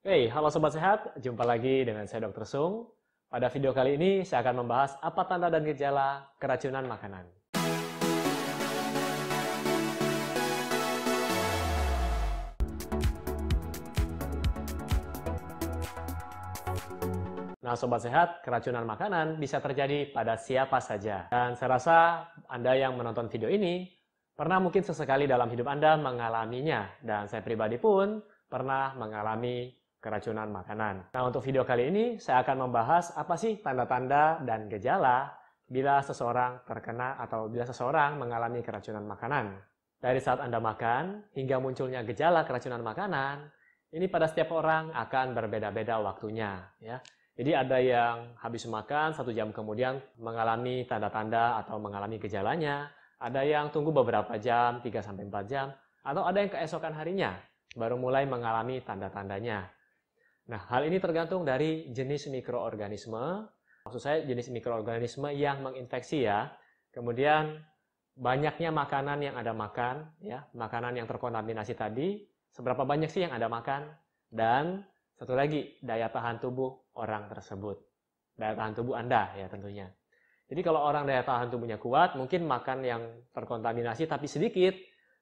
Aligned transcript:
Hey, 0.00 0.32
halo 0.32 0.48
Sobat 0.48 0.72
Sehat, 0.72 1.12
jumpa 1.20 1.44
lagi 1.44 1.84
dengan 1.84 2.08
saya 2.08 2.24
Dr. 2.24 2.48
Sung. 2.48 2.88
Pada 3.28 3.52
video 3.52 3.76
kali 3.76 4.00
ini 4.00 4.24
saya 4.24 4.40
akan 4.40 4.64
membahas 4.64 4.96
apa 4.96 5.28
tanda 5.28 5.52
dan 5.52 5.60
gejala 5.60 6.24
keracunan 6.40 6.88
makanan. 6.88 7.28
Nah, 17.60 17.76
Sobat 17.76 18.00
Sehat, 18.00 18.40
keracunan 18.40 18.88
makanan 18.88 19.36
bisa 19.36 19.60
terjadi 19.60 20.08
pada 20.16 20.40
siapa 20.40 20.80
saja. 20.80 21.28
Dan 21.28 21.60
saya 21.60 21.76
rasa 21.76 22.24
Anda 22.48 22.72
yang 22.72 22.96
menonton 22.96 23.28
video 23.28 23.52
ini 23.52 23.84
pernah 24.32 24.64
mungkin 24.64 24.80
sesekali 24.80 25.28
dalam 25.28 25.52
hidup 25.52 25.68
Anda 25.68 26.00
mengalaminya. 26.00 26.88
Dan 27.04 27.28
saya 27.28 27.44
pribadi 27.44 27.76
pun 27.76 28.24
pernah 28.48 28.96
mengalami 28.96 29.79
keracunan 30.00 30.48
makanan. 30.48 31.12
Nah, 31.12 31.22
untuk 31.22 31.44
video 31.44 31.62
kali 31.62 31.92
ini 31.92 32.04
saya 32.16 32.40
akan 32.42 32.66
membahas 32.66 33.12
apa 33.14 33.36
sih 33.36 33.60
tanda-tanda 33.60 34.40
dan 34.42 34.66
gejala 34.72 35.30
bila 35.70 36.02
seseorang 36.02 36.66
terkena 36.66 37.14
atau 37.20 37.46
bila 37.46 37.62
seseorang 37.62 38.18
mengalami 38.18 38.64
keracunan 38.64 39.06
makanan. 39.06 39.54
Dari 40.00 40.18
saat 40.18 40.40
Anda 40.40 40.58
makan 40.58 41.30
hingga 41.36 41.60
munculnya 41.60 42.00
gejala 42.02 42.48
keracunan 42.48 42.80
makanan, 42.80 43.52
ini 43.92 44.08
pada 44.08 44.26
setiap 44.26 44.56
orang 44.56 44.90
akan 44.96 45.36
berbeda-beda 45.36 46.00
waktunya. 46.00 46.64
Ya. 46.80 46.98
Jadi 47.36 47.52
ada 47.52 47.78
yang 47.78 48.34
habis 48.40 48.64
makan 48.64 49.12
satu 49.12 49.30
jam 49.30 49.52
kemudian 49.52 50.00
mengalami 50.16 50.88
tanda-tanda 50.88 51.60
atau 51.62 51.76
mengalami 51.76 52.16
gejalanya. 52.16 52.90
Ada 53.20 53.44
yang 53.44 53.68
tunggu 53.68 53.92
beberapa 53.92 54.40
jam, 54.40 54.80
3-4 54.80 55.44
jam. 55.44 55.68
Atau 56.00 56.24
ada 56.24 56.40
yang 56.40 56.48
keesokan 56.48 56.96
harinya 56.96 57.36
baru 57.76 57.94
mulai 58.00 58.26
mengalami 58.26 58.82
tanda-tandanya. 58.82 59.79
Nah, 60.50 60.66
hal 60.66 60.82
ini 60.90 60.98
tergantung 60.98 61.46
dari 61.46 61.86
jenis 61.94 62.26
mikroorganisme. 62.26 63.46
Maksud 63.86 64.02
saya 64.02 64.18
jenis 64.26 64.50
mikroorganisme 64.50 65.30
yang 65.30 65.62
menginfeksi 65.62 66.26
ya. 66.26 66.50
Kemudian 66.90 67.62
banyaknya 68.18 68.74
makanan 68.74 69.22
yang 69.22 69.38
ada 69.38 69.54
makan, 69.54 70.10
ya, 70.18 70.42
makanan 70.50 70.98
yang 70.98 71.06
terkontaminasi 71.06 71.78
tadi, 71.78 72.26
seberapa 72.50 72.82
banyak 72.82 73.06
sih 73.06 73.22
yang 73.22 73.32
ada 73.32 73.46
makan, 73.46 73.94
dan 74.26 74.82
satu 75.14 75.38
lagi, 75.38 75.78
daya 75.86 76.10
tahan 76.10 76.42
tubuh 76.42 76.90
orang 76.98 77.30
tersebut. 77.30 77.78
Daya 78.34 78.58
tahan 78.58 78.74
tubuh 78.74 78.98
Anda 78.98 79.30
ya 79.38 79.46
tentunya. 79.46 79.86
Jadi 80.50 80.66
kalau 80.66 80.82
orang 80.82 81.06
daya 81.06 81.22
tahan 81.22 81.46
tubuhnya 81.46 81.78
kuat, 81.78 82.18
mungkin 82.18 82.42
makan 82.50 82.82
yang 82.82 83.02
terkontaminasi 83.30 84.10
tapi 84.10 84.26
sedikit, 84.26 84.74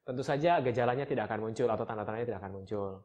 tentu 0.09 0.25
saja 0.25 0.65
gejalanya 0.65 1.05
tidak 1.05 1.29
akan 1.29 1.53
muncul 1.53 1.69
atau 1.69 1.85
tanda-tandanya 1.85 2.27
tidak 2.33 2.41
akan 2.41 2.53
muncul. 2.57 3.05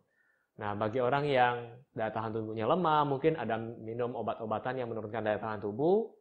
Nah, 0.54 0.78
bagi 0.78 1.02
orang 1.02 1.26
yang 1.26 1.56
daya 1.90 2.14
tahan 2.14 2.30
tubuhnya 2.30 2.70
lemah, 2.70 3.10
mungkin 3.10 3.34
ada 3.34 3.58
minum 3.58 4.14
obat-obatan 4.14 4.78
yang 4.78 4.90
menurunkan 4.90 5.26
daya 5.26 5.42
tahan 5.42 5.58
tubuh, 5.58 6.14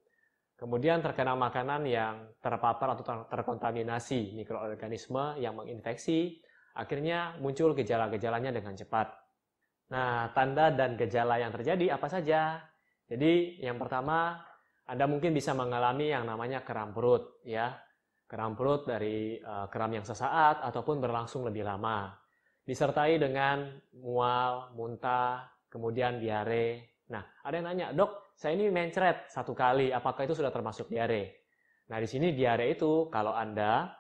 kemudian 0.56 1.04
terkena 1.04 1.36
makanan 1.36 1.84
yang 1.84 2.32
terpapar 2.40 2.96
atau 2.96 3.28
terkontaminasi 3.28 4.32
mikroorganisme 4.32 5.36
yang 5.36 5.52
menginfeksi, 5.52 6.40
akhirnya 6.72 7.36
muncul 7.44 7.76
gejala-gejalanya 7.76 8.56
dengan 8.56 8.72
cepat. 8.72 9.12
Nah, 9.92 10.32
tanda 10.32 10.72
dan 10.72 10.96
gejala 10.96 11.36
yang 11.36 11.52
terjadi 11.52 12.00
apa 12.00 12.08
saja? 12.08 12.64
Jadi, 13.12 13.60
yang 13.60 13.76
pertama, 13.76 14.40
Anda 14.88 15.04
mungkin 15.04 15.36
bisa 15.36 15.52
mengalami 15.52 16.08
yang 16.08 16.24
namanya 16.24 16.64
kram 16.64 16.96
perut, 16.96 17.44
ya. 17.44 17.76
Kram 18.24 18.56
perut 18.56 18.88
dari 18.88 19.36
uh, 19.36 19.68
kram 19.68 19.92
yang 19.92 20.08
sesaat 20.08 20.64
ataupun 20.64 21.04
berlangsung 21.04 21.44
lebih 21.44 21.68
lama. 21.68 22.21
Disertai 22.62 23.18
dengan 23.18 23.66
mual, 23.98 24.70
muntah, 24.78 25.50
kemudian 25.66 26.22
diare. 26.22 26.98
Nah, 27.10 27.22
ada 27.42 27.54
yang 27.58 27.66
nanya, 27.66 27.86
dok, 27.90 28.34
saya 28.38 28.54
ini 28.54 28.70
mencret 28.70 29.28
satu 29.28 29.52
kali, 29.52 29.90
apakah 29.90 30.24
itu 30.24 30.38
sudah 30.38 30.54
termasuk 30.54 30.88
diare? 30.88 31.42
Nah, 31.90 31.98
di 31.98 32.08
sini 32.08 32.32
diare 32.32 32.70
itu 32.70 33.10
kalau 33.10 33.34
Anda 33.34 33.90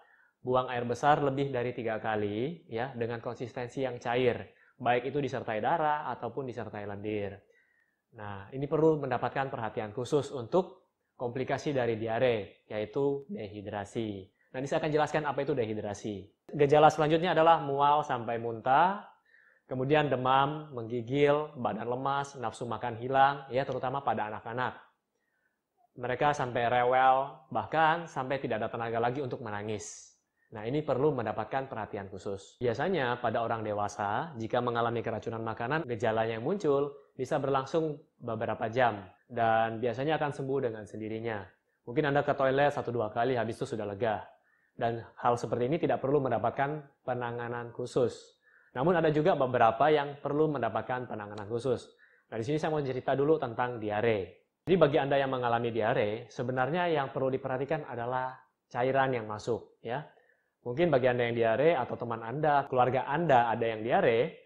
buang 0.42 0.70
air 0.70 0.86
besar 0.86 1.20
lebih 1.20 1.50
dari 1.50 1.74
tiga 1.74 1.98
kali, 1.98 2.66
ya, 2.70 2.94
dengan 2.94 3.18
konsistensi 3.18 3.82
yang 3.82 3.98
cair 3.98 4.62
baik 4.82 5.14
itu 5.14 5.18
disertai 5.22 5.62
darah 5.62 6.10
ataupun 6.10 6.50
disertai 6.50 6.84
lendir. 6.90 7.38
Nah, 8.18 8.50
ini 8.50 8.66
perlu 8.66 8.98
mendapatkan 8.98 9.48
perhatian 9.48 9.94
khusus 9.94 10.34
untuk 10.34 10.90
komplikasi 11.14 11.70
dari 11.70 11.94
diare, 11.96 12.66
yaitu 12.66 13.24
dehidrasi. 13.30 14.26
Nanti 14.52 14.68
saya 14.68 14.84
akan 14.84 14.92
jelaskan 14.92 15.24
apa 15.24 15.48
itu 15.48 15.56
dehidrasi. 15.56 16.28
Gejala 16.52 16.92
selanjutnya 16.92 17.32
adalah 17.32 17.64
mual 17.64 18.04
sampai 18.04 18.36
muntah, 18.36 19.00
kemudian 19.64 20.12
demam, 20.12 20.68
menggigil, 20.76 21.56
badan 21.56 21.88
lemas, 21.88 22.36
nafsu 22.36 22.68
makan 22.68 23.00
hilang, 23.00 23.48
ya 23.48 23.64
terutama 23.64 24.04
pada 24.04 24.28
anak-anak. 24.28 24.76
Mereka 25.96 26.36
sampai 26.36 26.68
rewel, 26.68 27.48
bahkan 27.48 28.04
sampai 28.04 28.44
tidak 28.44 28.60
ada 28.60 28.68
tenaga 28.68 29.00
lagi 29.00 29.24
untuk 29.24 29.40
menangis. 29.40 30.12
Nah, 30.52 30.68
ini 30.68 30.84
perlu 30.84 31.16
mendapatkan 31.16 31.64
perhatian 31.64 32.12
khusus. 32.12 32.60
Biasanya 32.60 33.24
pada 33.24 33.40
orang 33.40 33.64
dewasa, 33.64 34.36
jika 34.36 34.60
mengalami 34.60 35.00
keracunan 35.00 35.40
makanan, 35.40 35.88
gejala 35.88 36.28
yang 36.28 36.44
muncul 36.44 36.92
bisa 37.16 37.40
berlangsung 37.40 37.96
beberapa 38.20 38.68
jam 38.68 39.00
dan 39.32 39.80
biasanya 39.80 40.20
akan 40.20 40.32
sembuh 40.36 40.58
dengan 40.68 40.84
sendirinya. 40.84 41.40
Mungkin 41.88 42.04
Anda 42.04 42.20
ke 42.20 42.36
toilet 42.36 42.76
satu 42.76 42.92
dua 42.92 43.08
kali, 43.08 43.40
habis 43.40 43.56
itu 43.56 43.64
sudah 43.64 43.88
lega. 43.88 44.20
Dan 44.72 45.04
hal 45.20 45.36
seperti 45.36 45.68
ini 45.68 45.76
tidak 45.76 46.00
perlu 46.00 46.18
mendapatkan 46.24 46.80
penanganan 47.04 47.70
khusus. 47.76 48.40
Namun 48.72 48.96
ada 48.96 49.12
juga 49.12 49.36
beberapa 49.36 49.92
yang 49.92 50.16
perlu 50.18 50.48
mendapatkan 50.48 51.04
penanganan 51.04 51.44
khusus. 51.44 51.92
Nah, 52.32 52.40
di 52.40 52.44
sini 52.48 52.56
saya 52.56 52.72
mau 52.72 52.80
cerita 52.80 53.12
dulu 53.12 53.36
tentang 53.36 53.76
diare. 53.76 54.48
Jadi 54.64 54.76
bagi 54.80 54.96
Anda 54.96 55.20
yang 55.20 55.28
mengalami 55.28 55.68
diare, 55.68 56.30
sebenarnya 56.32 56.88
yang 56.88 57.12
perlu 57.12 57.28
diperhatikan 57.28 57.84
adalah 57.84 58.32
cairan 58.72 59.12
yang 59.12 59.28
masuk, 59.28 59.82
ya. 59.84 60.00
Mungkin 60.64 60.88
bagi 60.88 61.10
Anda 61.10 61.28
yang 61.28 61.36
diare 61.36 61.76
atau 61.76 61.98
teman 61.98 62.22
Anda, 62.24 62.64
keluarga 62.70 63.04
Anda 63.04 63.52
ada 63.52 63.64
yang 63.66 63.82
diare, 63.84 64.40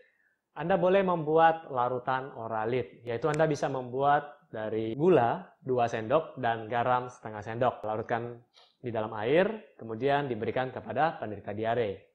Anda 0.56 0.80
boleh 0.80 1.04
membuat 1.04 1.68
larutan 1.68 2.32
oralit, 2.34 3.04
yaitu 3.04 3.28
Anda 3.28 3.44
bisa 3.44 3.68
membuat 3.68 4.48
dari 4.48 4.96
gula 4.96 5.44
2 5.62 5.84
sendok 5.84 6.40
dan 6.40 6.64
garam 6.66 7.12
setengah 7.12 7.42
sendok. 7.44 7.84
Larutkan 7.84 8.40
di 8.86 8.94
dalam 8.94 9.10
air, 9.18 9.74
kemudian 9.74 10.30
diberikan 10.30 10.70
kepada 10.70 11.18
penderita 11.18 11.50
diare. 11.50 12.14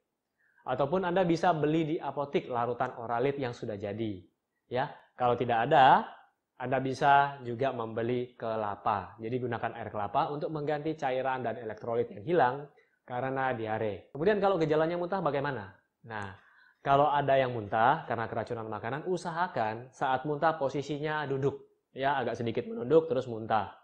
Ataupun 0.63 1.03
Anda 1.03 1.27
bisa 1.27 1.51
beli 1.51 1.83
di 1.83 1.95
apotik 1.99 2.47
larutan 2.47 2.95
oralit 2.95 3.35
yang 3.35 3.51
sudah 3.51 3.75
jadi. 3.75 4.23
Ya, 4.71 4.87
kalau 5.19 5.35
tidak 5.35 5.67
ada, 5.67 6.07
Anda 6.55 6.79
bisa 6.79 7.43
juga 7.43 7.75
membeli 7.75 8.39
kelapa. 8.39 9.19
Jadi 9.19 9.35
gunakan 9.35 9.75
air 9.75 9.89
kelapa 9.91 10.31
untuk 10.31 10.47
mengganti 10.53 10.95
cairan 10.95 11.43
dan 11.43 11.59
elektrolit 11.59 12.07
yang 12.07 12.23
hilang 12.23 12.55
karena 13.03 13.51
diare. 13.51 14.13
Kemudian 14.15 14.39
kalau 14.39 14.55
gejalanya 14.55 14.95
muntah 14.95 15.19
bagaimana? 15.19 15.75
Nah, 16.07 16.37
kalau 16.79 17.11
ada 17.11 17.35
yang 17.35 17.51
muntah 17.51 18.05
karena 18.07 18.29
keracunan 18.31 18.69
makanan, 18.69 19.03
usahakan 19.09 19.91
saat 19.91 20.23
muntah 20.23 20.55
posisinya 20.55 21.27
duduk. 21.27 21.67
Ya, 21.91 22.15
agak 22.15 22.39
sedikit 22.39 22.69
menunduk 22.69 23.11
terus 23.11 23.27
muntah. 23.27 23.80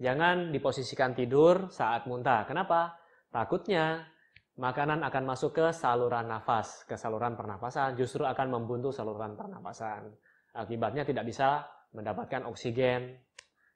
Jangan 0.00 0.48
diposisikan 0.48 1.12
tidur 1.12 1.68
saat 1.68 2.08
muntah. 2.08 2.48
Kenapa? 2.48 2.96
Takutnya 3.28 4.00
makanan 4.56 5.04
akan 5.04 5.24
masuk 5.28 5.60
ke 5.60 5.66
saluran 5.76 6.24
nafas, 6.24 6.88
ke 6.88 6.96
saluran 6.96 7.36
pernapasan, 7.36 8.00
justru 8.00 8.24
akan 8.24 8.48
membuntu 8.48 8.88
saluran 8.96 9.36
pernapasan. 9.36 10.08
Akibatnya 10.56 11.04
tidak 11.04 11.28
bisa 11.28 11.68
mendapatkan 11.92 12.48
oksigen 12.48 13.20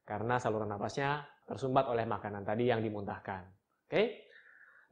karena 0.08 0.40
saluran 0.40 0.72
nafasnya 0.72 1.28
tersumbat 1.44 1.92
oleh 1.92 2.08
makanan 2.08 2.40
tadi 2.40 2.72
yang 2.72 2.80
dimuntahkan. 2.80 3.44
Oke? 3.84 4.32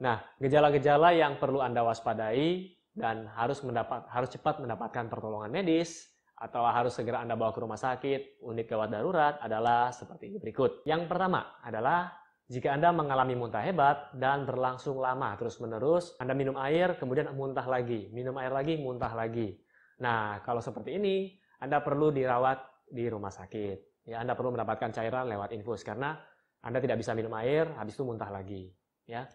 Nah, 0.05 0.21
gejala-gejala 0.37 1.17
yang 1.17 1.41
perlu 1.41 1.65
Anda 1.65 1.81
waspadai 1.81 2.77
dan 2.93 3.25
harus 3.33 3.65
mendapat 3.65 4.05
harus 4.13 4.29
cepat 4.37 4.61
mendapatkan 4.61 5.09
pertolongan 5.09 5.49
medis 5.49 6.12
atau 6.43 6.67
harus 6.67 6.91
segera 6.91 7.23
Anda 7.23 7.39
bawa 7.39 7.55
ke 7.55 7.63
rumah 7.63 7.79
sakit, 7.79 8.43
unit 8.43 8.67
gawat 8.67 8.91
darurat 8.91 9.39
adalah 9.39 9.95
seperti 9.95 10.43
berikut. 10.43 10.83
Yang 10.83 11.07
pertama 11.07 11.63
adalah 11.63 12.11
jika 12.51 12.75
Anda 12.75 12.91
mengalami 12.91 13.39
muntah 13.39 13.63
hebat 13.63 14.11
dan 14.19 14.43
berlangsung 14.43 14.99
lama 14.99 15.39
terus-menerus, 15.39 16.19
Anda 16.19 16.35
minum 16.35 16.59
air, 16.59 16.99
kemudian 16.99 17.31
muntah 17.39 17.65
lagi, 17.71 18.11
minum 18.11 18.35
air 18.43 18.51
lagi, 18.51 18.75
muntah 18.83 19.15
lagi. 19.15 19.55
Nah, 20.03 20.43
kalau 20.43 20.59
seperti 20.59 20.99
ini, 20.99 21.39
Anda 21.63 21.79
perlu 21.79 22.11
dirawat 22.11 22.91
di 22.91 23.07
rumah 23.07 23.31
sakit. 23.31 24.11
Ya, 24.11 24.19
Anda 24.19 24.35
perlu 24.35 24.51
mendapatkan 24.59 24.91
cairan 24.91 25.31
lewat 25.31 25.55
infus 25.55 25.87
karena 25.87 26.19
Anda 26.67 26.83
tidak 26.83 26.99
bisa 26.99 27.15
minum 27.15 27.31
air, 27.39 27.71
habis 27.79 27.95
itu 27.95 28.03
muntah 28.03 28.29
lagi. 28.35 28.67
Ya, 29.07 29.31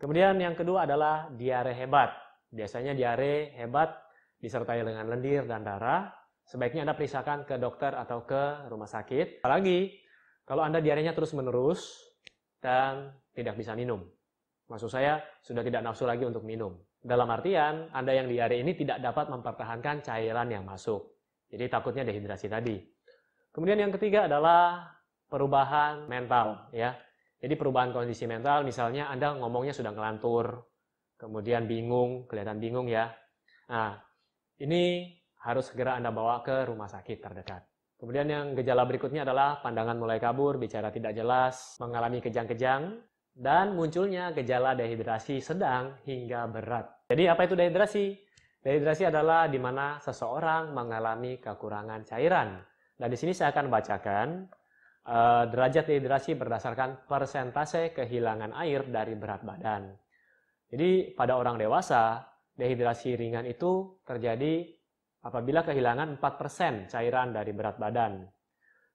Kemudian 0.00 0.40
yang 0.40 0.56
kedua 0.56 0.88
adalah 0.88 1.28
diare 1.28 1.76
hebat. 1.76 2.08
Biasanya 2.48 2.96
diare 2.96 3.52
hebat 3.52 3.92
disertai 4.40 4.80
dengan 4.80 5.04
lendir 5.12 5.44
dan 5.44 5.60
darah. 5.60 6.08
Sebaiknya 6.50 6.82
Anda 6.82 6.98
periksakan 6.98 7.46
ke 7.46 7.62
dokter 7.62 7.94
atau 7.94 8.26
ke 8.26 8.66
rumah 8.66 8.90
sakit. 8.90 9.38
Apalagi 9.38 9.94
kalau 10.42 10.66
Anda 10.66 10.82
diarenya 10.82 11.14
terus-menerus 11.14 12.10
dan 12.58 13.14
tidak 13.30 13.54
bisa 13.54 13.78
minum. 13.78 14.02
Maksud 14.66 14.90
saya 14.90 15.22
sudah 15.46 15.62
tidak 15.62 15.86
nafsu 15.86 16.10
lagi 16.10 16.26
untuk 16.26 16.42
minum. 16.42 16.74
Dalam 16.98 17.30
artian, 17.30 17.86
Anda 17.94 18.18
yang 18.18 18.26
diare 18.26 18.58
ini 18.58 18.74
tidak 18.74 18.98
dapat 18.98 19.30
mempertahankan 19.30 20.02
cairan 20.02 20.50
yang 20.50 20.66
masuk. 20.66 21.22
Jadi 21.54 21.70
takutnya 21.70 22.02
dehidrasi 22.02 22.50
tadi. 22.50 22.82
Kemudian 23.54 23.78
yang 23.78 23.94
ketiga 23.94 24.26
adalah 24.26 24.90
perubahan 25.30 26.10
mental 26.10 26.66
ya. 26.74 26.98
Jadi 27.38 27.54
perubahan 27.54 27.94
kondisi 27.94 28.26
mental 28.26 28.66
misalnya 28.66 29.06
Anda 29.06 29.38
ngomongnya 29.38 29.70
sudah 29.70 29.94
ngelantur, 29.94 30.66
kemudian 31.14 31.70
bingung, 31.70 32.26
kelihatan 32.26 32.58
bingung 32.58 32.90
ya. 32.90 33.14
Nah, 33.70 34.02
ini 34.58 35.14
harus 35.40 35.72
segera 35.72 35.96
Anda 35.96 36.12
bawa 36.12 36.44
ke 36.44 36.68
rumah 36.68 36.88
sakit 36.88 37.18
terdekat. 37.20 37.62
Kemudian 38.00 38.28
yang 38.32 38.46
gejala 38.56 38.88
berikutnya 38.88 39.28
adalah 39.28 39.60
pandangan 39.60 40.00
mulai 40.00 40.16
kabur, 40.16 40.56
bicara 40.56 40.88
tidak 40.88 41.12
jelas, 41.12 41.76
mengalami 41.76 42.24
kejang-kejang, 42.24 42.96
dan 43.36 43.76
munculnya 43.76 44.32
gejala 44.32 44.72
dehidrasi 44.72 45.44
sedang 45.44 46.00
hingga 46.08 46.48
berat. 46.48 46.88
Jadi 47.12 47.28
apa 47.28 47.44
itu 47.44 47.54
dehidrasi? 47.56 48.16
Dehidrasi 48.60 49.08
adalah 49.08 49.48
di 49.48 49.56
mana 49.60 50.00
seseorang 50.00 50.72
mengalami 50.72 51.40
kekurangan 51.40 52.04
cairan. 52.04 52.60
Nah, 53.00 53.08
di 53.08 53.16
sini 53.16 53.32
saya 53.32 53.52
akan 53.52 53.72
bacakan 53.72 54.28
uh, 55.08 55.44
derajat 55.48 55.88
dehidrasi 55.88 56.36
berdasarkan 56.36 57.08
persentase 57.08 57.96
kehilangan 57.96 58.52
air 58.60 58.84
dari 58.88 59.16
berat 59.16 59.44
badan. 59.44 59.92
Jadi 60.68 61.16
pada 61.16 61.40
orang 61.40 61.56
dewasa, 61.56 62.20
dehidrasi 62.56 63.16
ringan 63.16 63.48
itu 63.48 64.00
terjadi 64.04 64.79
apabila 65.20 65.60
kehilangan 65.64 66.16
4% 66.16 66.88
cairan 66.88 67.32
dari 67.36 67.52
berat 67.52 67.76
badan. 67.76 68.24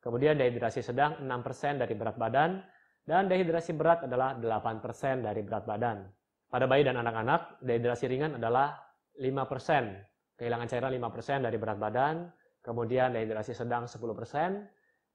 Kemudian 0.01 0.37
dehidrasi 0.37 0.85
sedang 0.85 1.17
6% 1.21 1.81
dari 1.81 1.93
berat 1.97 2.17
badan 2.17 2.61
dan 3.05 3.29
dehidrasi 3.29 3.73
berat 3.77 4.05
adalah 4.05 4.37
8% 4.37 5.25
dari 5.25 5.41
berat 5.45 5.65
badan. 5.65 6.05
Pada 6.49 6.65
bayi 6.69 6.85
dan 6.85 6.97
anak-anak, 7.01 7.61
dehidrasi 7.61 8.05
ringan 8.09 8.37
adalah 8.37 8.73
5%. 9.17 10.37
Kehilangan 10.37 10.67
cairan 10.69 10.91
5% 10.93 11.45
dari 11.45 11.57
berat 11.57 11.79
badan, 11.81 12.15
kemudian 12.61 13.13
dehidrasi 13.13 13.53
sedang 13.57 13.89
10%, 13.89 14.65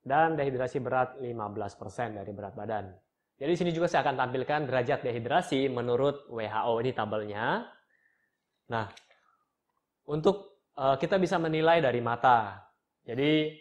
dan 0.00 0.34
dehidrasi 0.34 0.80
berat 0.80 1.18
15% 1.20 2.18
dari 2.18 2.32
berat 2.32 2.54
badan. 2.56 2.90
Jadi 3.40 3.52
sini 3.56 3.70
juga 3.72 3.88
saya 3.88 4.04
akan 4.04 4.16
tampilkan 4.26 4.68
derajat 4.68 5.00
dehidrasi 5.00 5.70
menurut 5.72 6.28
WHO 6.28 6.72
ini 6.84 6.90
tabelnya. 6.92 7.64
Nah, 8.68 8.84
untuk 10.12 10.49
kita 10.80 11.20
bisa 11.20 11.36
menilai 11.36 11.84
dari 11.84 12.00
mata. 12.00 12.56
Jadi 13.04 13.52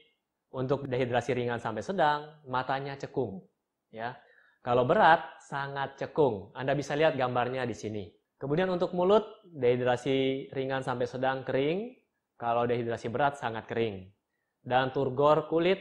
untuk 0.56 0.88
dehidrasi 0.88 1.36
ringan 1.36 1.60
sampai 1.60 1.84
sedang, 1.84 2.42
matanya 2.48 2.96
cekung, 2.96 3.44
ya. 3.92 4.16
Kalau 4.60 4.84
berat 4.84 5.40
sangat 5.40 5.96
cekung. 5.96 6.52
Anda 6.52 6.76
bisa 6.76 6.92
lihat 6.92 7.16
gambarnya 7.16 7.64
di 7.64 7.76
sini. 7.76 8.04
Kemudian 8.40 8.68
untuk 8.72 8.92
mulut, 8.96 9.24
dehidrasi 9.48 10.48
ringan 10.52 10.84
sampai 10.84 11.08
sedang 11.08 11.44
kering, 11.44 11.96
kalau 12.40 12.68
dehidrasi 12.68 13.08
berat 13.12 13.36
sangat 13.40 13.68
kering. 13.68 14.08
Dan 14.60 14.92
turgor 14.92 15.48
kulit, 15.48 15.80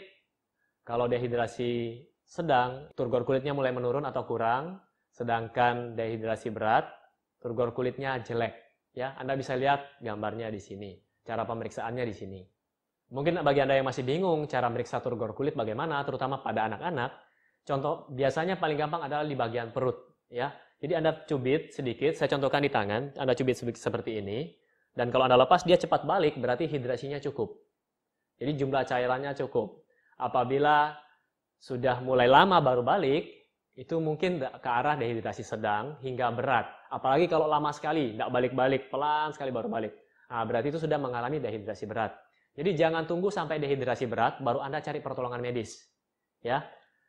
kalau 0.86 1.10
dehidrasi 1.10 2.02
sedang, 2.22 2.90
turgor 2.94 3.26
kulitnya 3.26 3.54
mulai 3.54 3.74
menurun 3.74 4.06
atau 4.06 4.26
kurang, 4.26 4.78
sedangkan 5.10 5.98
dehidrasi 5.98 6.50
berat, 6.54 6.86
turgor 7.42 7.74
kulitnya 7.74 8.18
jelek. 8.22 8.54
Ya, 8.94 9.14
Anda 9.18 9.38
bisa 9.38 9.54
lihat 9.54 10.02
gambarnya 10.02 10.50
di 10.50 10.58
sini, 10.58 10.98
cara 11.28 11.44
pemeriksaannya 11.44 12.04
di 12.08 12.14
sini. 12.16 12.40
Mungkin 13.12 13.44
bagi 13.44 13.60
Anda 13.60 13.76
yang 13.76 13.88
masih 13.88 14.04
bingung 14.04 14.48
cara 14.48 14.72
meriksa 14.72 15.04
turgor 15.04 15.36
kulit 15.36 15.52
bagaimana, 15.52 16.00
terutama 16.08 16.40
pada 16.40 16.72
anak-anak, 16.72 17.10
contoh 17.68 18.08
biasanya 18.08 18.56
paling 18.56 18.80
gampang 18.80 19.04
adalah 19.04 19.28
di 19.28 19.36
bagian 19.36 19.68
perut, 19.76 20.24
ya. 20.32 20.52
Jadi 20.80 20.92
Anda 20.96 21.12
cubit 21.28 21.76
sedikit, 21.76 22.16
saya 22.16 22.32
contohkan 22.32 22.64
di 22.64 22.72
tangan, 22.72 23.16
Anda 23.20 23.36
cubit 23.36 23.60
seperti 23.60 24.24
ini, 24.24 24.56
dan 24.96 25.12
kalau 25.12 25.28
Anda 25.28 25.36
lepas 25.36 25.68
dia 25.68 25.76
cepat 25.76 26.08
balik, 26.08 26.40
berarti 26.40 26.64
hidrasinya 26.64 27.20
cukup. 27.20 27.60
Jadi 28.40 28.52
jumlah 28.56 28.86
cairannya 28.86 29.32
cukup. 29.36 29.84
Apabila 30.20 30.94
sudah 31.58 31.98
mulai 32.04 32.30
lama 32.30 32.62
baru 32.62 32.86
balik, 32.86 33.26
itu 33.74 33.94
mungkin 33.98 34.38
ke 34.42 34.68
arah 34.70 34.98
dehidrasi 34.98 35.42
sedang 35.42 35.98
hingga 36.02 36.30
berat. 36.34 36.66
Apalagi 36.90 37.26
kalau 37.26 37.46
lama 37.50 37.70
sekali, 37.74 38.14
tidak 38.14 38.30
balik-balik, 38.30 38.90
pelan 38.90 39.30
sekali 39.34 39.50
baru 39.50 39.66
balik. 39.70 39.94
Nah, 40.28 40.44
berarti 40.44 40.68
itu 40.72 40.80
sudah 40.80 41.00
mengalami 41.00 41.40
dehidrasi 41.40 41.84
berat. 41.88 42.12
Jadi 42.52 42.74
jangan 42.74 43.08
tunggu 43.08 43.32
sampai 43.32 43.56
dehidrasi 43.62 44.04
berat, 44.10 44.40
baru 44.44 44.60
Anda 44.60 44.82
cari 44.84 45.00
pertolongan 45.00 45.40
medis. 45.40 45.88
Ya, 46.42 46.62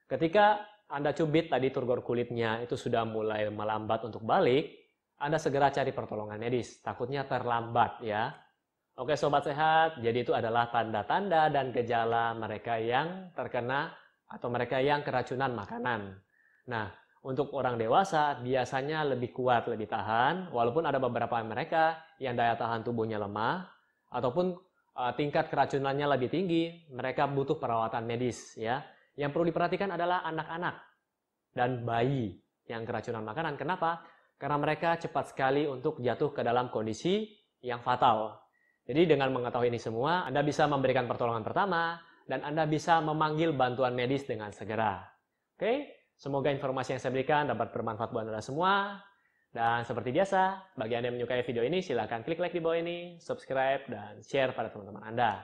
Ketika 0.10 0.66
anda 0.90 1.14
cubit 1.14 1.54
tadi 1.54 1.70
turgor 1.70 2.02
kulitnya 2.02 2.66
itu 2.66 2.74
sudah 2.74 3.06
mulai 3.06 3.46
melambat 3.54 4.10
untuk 4.10 4.26
balik, 4.26 4.74
Anda 5.22 5.38
segera 5.38 5.70
cari 5.70 5.94
pertolongan 5.94 6.42
medis. 6.42 6.82
Takutnya 6.82 7.30
terlambat 7.30 8.02
ya. 8.02 8.34
Oke 8.98 9.14
sobat 9.14 9.46
sehat, 9.46 10.02
jadi 10.02 10.26
itu 10.26 10.34
adalah 10.34 10.74
tanda-tanda 10.74 11.54
dan 11.54 11.70
gejala 11.70 12.34
mereka 12.34 12.82
yang 12.82 13.30
terkena 13.38 13.94
atau 14.28 14.50
mereka 14.50 14.82
yang 14.82 15.06
keracunan 15.06 15.54
makanan. 15.54 16.20
Nah, 16.68 16.90
untuk 17.20 17.52
orang 17.52 17.76
dewasa 17.76 18.40
biasanya 18.40 19.04
lebih 19.04 19.36
kuat, 19.36 19.68
lebih 19.68 19.92
tahan, 19.92 20.56
walaupun 20.56 20.88
ada 20.88 21.04
beberapa 21.04 21.36
mereka 21.44 22.00
yang 22.16 22.40
daya 22.40 22.56
tahan 22.56 22.88
tubuhnya 22.88 23.20
lemah 23.20 23.68
ataupun 24.08 24.56
uh, 24.96 25.12
tingkat 25.20 25.52
keracunannya 25.52 26.08
lebih 26.16 26.32
tinggi, 26.32 26.88
mereka 26.96 27.28
butuh 27.28 27.60
perawatan 27.60 28.08
medis 28.08 28.56
ya. 28.56 28.80
Yang 29.20 29.36
perlu 29.36 29.46
diperhatikan 29.52 29.92
adalah 29.92 30.24
anak-anak 30.24 30.76
dan 31.52 31.84
bayi 31.84 32.40
yang 32.72 32.88
keracunan 32.88 33.26
makanan. 33.28 33.60
Kenapa? 33.60 34.00
Karena 34.40 34.56
mereka 34.56 34.96
cepat 34.96 35.36
sekali 35.36 35.68
untuk 35.68 36.00
jatuh 36.00 36.32
ke 36.32 36.40
dalam 36.40 36.72
kondisi 36.72 37.28
yang 37.60 37.84
fatal. 37.84 38.40
Jadi 38.88 39.12
dengan 39.12 39.36
mengetahui 39.36 39.68
ini 39.68 39.78
semua, 39.78 40.24
Anda 40.24 40.40
bisa 40.40 40.72
memberikan 40.72 41.04
pertolongan 41.04 41.44
pertama 41.44 42.00
dan 42.24 42.48
Anda 42.48 42.64
bisa 42.64 43.04
memanggil 43.04 43.52
bantuan 43.52 43.92
medis 43.92 44.24
dengan 44.24 44.56
segera. 44.56 45.04
Oke, 45.60 45.99
semoga 46.20 46.52
informasi 46.52 46.94
yang 46.94 47.02
saya 47.02 47.16
berikan 47.16 47.48
dapat 47.48 47.72
bermanfaat 47.72 48.12
buat 48.12 48.28
Anda 48.28 48.44
semua. 48.44 49.00
Dan 49.50 49.82
seperti 49.82 50.14
biasa, 50.14 50.76
bagi 50.78 50.94
Anda 50.94 51.10
yang 51.10 51.18
menyukai 51.18 51.42
video 51.42 51.66
ini, 51.66 51.82
silahkan 51.82 52.22
klik 52.22 52.38
like 52.38 52.54
di 52.54 52.62
bawah 52.62 52.78
ini, 52.78 53.18
subscribe, 53.18 53.82
dan 53.90 54.22
share 54.22 54.54
pada 54.54 54.70
teman-teman 54.70 55.02
Anda. 55.02 55.42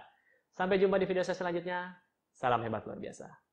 Sampai 0.53 0.77
jumpa 0.77 1.01
di 1.01 1.09
video 1.09 1.25
saya 1.25 1.33
selanjutnya. 1.33 1.97
Salam 2.29 2.61
hebat 2.61 2.85
luar 2.85 3.01
biasa. 3.01 3.44